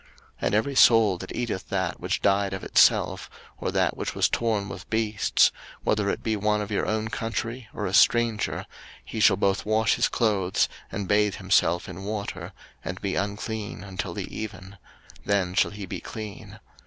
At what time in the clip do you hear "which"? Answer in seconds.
1.99-2.23, 3.95-4.15